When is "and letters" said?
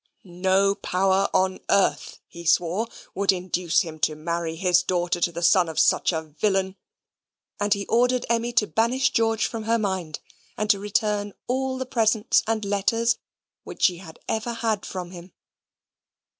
12.47-13.19